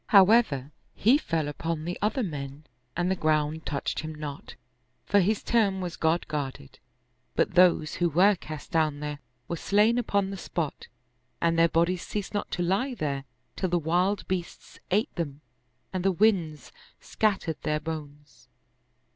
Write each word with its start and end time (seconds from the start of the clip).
However, 0.07 0.71
he 0.95 1.19
fell 1.19 1.47
upon 1.47 1.85
the 1.85 1.95
other 2.01 2.23
men 2.23 2.65
and 2.97 3.11
the 3.11 3.15
ground 3.15 3.67
touched 3.67 3.99
him 3.99 4.15
not, 4.15 4.55
for 5.05 5.19
his 5.19 5.43
term 5.43 5.79
was 5.79 5.95
God 5.95 6.27
guarded. 6.27 6.79
But 7.35 7.53
those 7.53 7.93
who 7.97 8.09
were 8.09 8.33
cast 8.33 8.71
down 8.71 8.99
there 8.99 9.19
were 9.47 9.57
slain 9.57 9.99
upon 9.99 10.31
the 10.31 10.37
spot 10.37 10.87
and 11.39 11.55
their 11.55 11.69
bodies 11.69 12.01
ceased 12.01 12.33
not 12.33 12.49
to 12.49 12.63
lie 12.63 12.95
there 12.95 13.25
till 13.55 13.69
the 13.69 13.77
wild 13.77 14.27
beasts 14.27 14.79
ate 14.89 15.13
them 15.17 15.41
and 15.93 16.03
the 16.03 16.11
winds 16.11 16.71
scattered 16.99 17.61
their 17.61 17.79
bones. 17.79 18.49